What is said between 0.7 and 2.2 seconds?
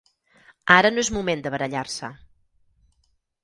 Ara no és moment de barallar-se.